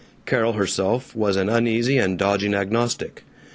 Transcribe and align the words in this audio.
Carol 0.25 0.53
herself 0.53 1.15
was 1.15 1.35
an 1.35 1.47
uneasy 1.47 1.99
and 1.99 2.17
dodging 2.17 2.55
agnostic. 2.55 3.23